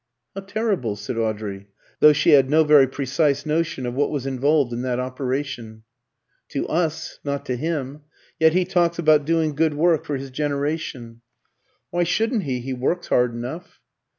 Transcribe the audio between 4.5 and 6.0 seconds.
in that operation.